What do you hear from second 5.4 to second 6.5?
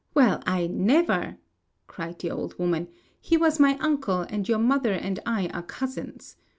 are cousins.